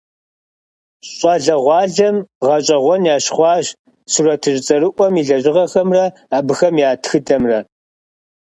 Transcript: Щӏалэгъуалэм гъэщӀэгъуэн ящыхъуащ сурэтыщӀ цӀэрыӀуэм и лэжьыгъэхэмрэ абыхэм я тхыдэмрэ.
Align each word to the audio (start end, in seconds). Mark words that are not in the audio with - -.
Щӏалэгъуалэм 1.09 2.15
гъэщӀэгъуэн 2.45 3.03
ящыхъуащ 3.15 3.65
сурэтыщӀ 4.11 4.61
цӀэрыӀуэм 4.65 5.13
и 5.21 5.23
лэжьыгъэхэмрэ 5.27 6.03
абыхэм 6.37 6.75
я 6.87 6.89
тхыдэмрэ. 7.03 7.59